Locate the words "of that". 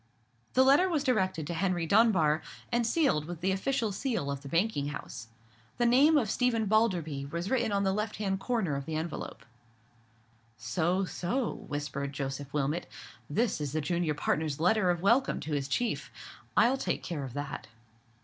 17.23-17.67